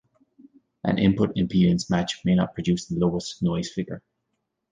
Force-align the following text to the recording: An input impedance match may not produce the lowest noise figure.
An 0.83 0.97
input 0.97 1.35
impedance 1.35 1.87
match 1.91 2.21
may 2.25 2.33
not 2.33 2.55
produce 2.55 2.85
the 2.87 2.95
lowest 2.97 3.43
noise 3.43 3.69
figure. 3.69 4.01